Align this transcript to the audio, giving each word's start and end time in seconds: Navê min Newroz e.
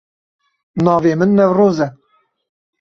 Navê 0.85 1.13
min 1.19 1.31
Newroz 1.37 1.77
e. 1.85 1.87